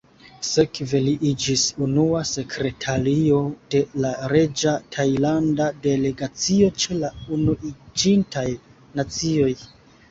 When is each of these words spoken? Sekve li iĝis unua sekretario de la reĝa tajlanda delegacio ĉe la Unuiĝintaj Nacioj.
Sekve 0.51 1.01
li 1.07 1.11
iĝis 1.31 1.65
unua 1.87 2.21
sekretario 2.29 3.43
de 3.75 3.83
la 4.07 4.15
reĝa 4.33 4.75
tajlanda 4.97 5.69
delegacio 5.87 6.75
ĉe 6.83 7.01
la 7.05 7.15
Unuiĝintaj 7.41 8.51
Nacioj. 9.01 9.55